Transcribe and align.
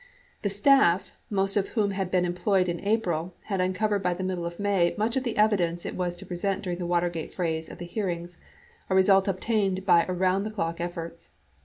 The 0.41 0.49
staff, 0.49 1.13
most 1.29 1.55
of 1.55 1.67
whom 1.77 1.91
had 1.91 2.09
been 2.09 2.25
employed 2.25 2.67
in 2.67 2.79
April, 2.79 3.35
had 3.43 3.61
uncovered 3.61 4.01
by 4.01 4.15
the 4.15 4.23
middle 4.23 4.47
of 4.47 4.59
May 4.59 4.95
much 4.97 5.15
of 5.15 5.21
the 5.23 5.37
evidence 5.37 5.85
it 5.85 5.93
was 5.95 6.15
to 6.15 6.25
present 6.25 6.63
during 6.63 6.79
the 6.79 6.87
Watergate 6.89 7.31
phase 7.31 7.69
of 7.69 7.77
the 7.77 7.85
hearings, 7.85 8.39
a 8.89 8.95
result 8.95 9.27
obtained 9.27 9.85
by 9.85 10.07
around 10.09 10.41
the 10.41 10.49
clock 10.49 10.81
efforts. 10.81 11.33